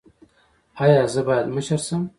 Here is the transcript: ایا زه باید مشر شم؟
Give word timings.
ایا 0.83 1.01
زه 1.13 1.21
باید 1.27 1.47
مشر 1.55 1.79
شم؟ 1.87 2.03